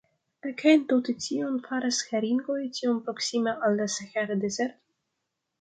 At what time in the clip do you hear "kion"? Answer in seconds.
1.25-1.59